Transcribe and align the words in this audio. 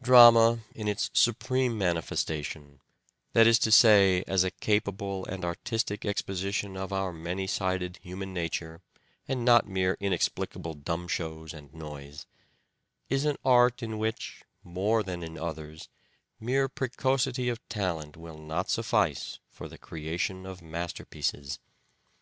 Drama, 0.00 0.60
in 0.74 0.88
its 0.88 1.10
supreme 1.12 1.76
manifestation, 1.76 2.80
that 3.34 3.46
is 3.46 3.58
to 3.58 3.70
say 3.70 4.24
as 4.26 4.42
a 4.42 4.50
capable 4.50 5.26
and 5.26 5.44
artistic 5.44 6.04
expcsition 6.06 6.74
of 6.74 6.90
our 6.90 7.12
many 7.12 7.46
sided 7.46 7.98
human 7.98 8.32
nature 8.32 8.80
and 9.28 9.44
not 9.44 9.68
mere" 9.68 9.98
inexplicable 10.00 10.74
ioo" 10.74 10.76
SHAKESPEARE" 10.78 10.78
IDENTIFIED 10.84 10.84
dumb 10.86 11.06
shows 11.46 11.52
and 11.52 11.74
noise," 11.74 12.26
is 13.10 13.26
an 13.26 13.36
art 13.44 13.82
in 13.82 13.98
which, 13.98 14.42
more 14.62 15.02
than 15.02 15.22
in 15.22 15.36
others, 15.36 15.90
mere 16.40 16.66
precocity 16.66 17.50
of 17.50 17.60
talent 17.68 18.16
will 18.16 18.38
not 18.38 18.70
suffice 18.70 19.38
for 19.50 19.68
the 19.68 19.76
creation 19.76 20.46
of 20.46 20.62
masterpieces. 20.62 21.58